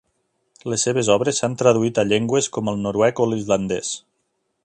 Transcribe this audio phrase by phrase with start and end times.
[0.73, 3.93] Les seves obres s'han traduït a llengües com el noruec o l'islandès.